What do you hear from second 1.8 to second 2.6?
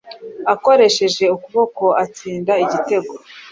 atsinda